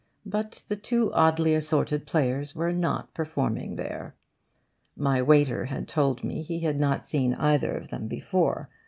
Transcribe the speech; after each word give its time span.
But 0.25 0.63
the 0.67 0.77
two 0.77 1.13
oddly 1.13 1.53
assorted 1.53 2.07
players 2.07 2.55
were 2.55 2.73
not 2.73 3.13
performing 3.13 3.75
there. 3.75 4.15
My 4.97 5.21
waiter 5.21 5.65
had 5.65 5.87
told 5.87 6.23
me 6.23 6.41
he 6.41 6.61
had 6.61 6.79
not 6.79 7.05
seen 7.05 7.35
either 7.35 7.77
of 7.77 7.89
them 7.89 8.07
before. 8.07 8.67